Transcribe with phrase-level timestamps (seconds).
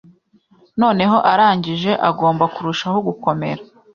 [0.81, 3.61] Noneho arangije, agomba kurushaho gukomera.